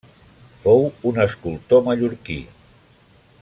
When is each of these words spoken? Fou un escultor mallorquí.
Fou 0.63 0.81
un 1.11 1.19
escultor 1.25 1.85
mallorquí. 1.91 2.39